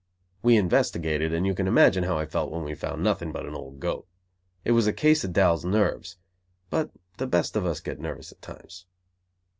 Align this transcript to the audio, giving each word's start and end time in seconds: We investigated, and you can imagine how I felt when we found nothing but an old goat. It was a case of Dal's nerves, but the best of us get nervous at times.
We 0.41 0.57
investigated, 0.57 1.31
and 1.31 1.45
you 1.45 1.53
can 1.53 1.67
imagine 1.67 2.05
how 2.05 2.17
I 2.17 2.25
felt 2.25 2.49
when 2.49 2.63
we 2.63 2.73
found 2.73 3.03
nothing 3.03 3.31
but 3.31 3.45
an 3.45 3.53
old 3.53 3.79
goat. 3.79 4.07
It 4.65 4.71
was 4.71 4.87
a 4.87 4.93
case 4.93 5.23
of 5.23 5.31
Dal's 5.31 5.63
nerves, 5.63 6.17
but 6.71 6.89
the 7.17 7.27
best 7.27 7.55
of 7.55 7.67
us 7.67 7.81
get 7.81 7.99
nervous 7.99 8.31
at 8.31 8.41
times. 8.41 8.87